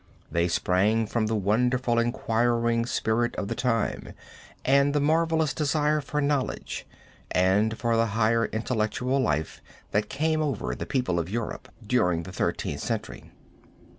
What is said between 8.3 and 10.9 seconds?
intellectual life that came over the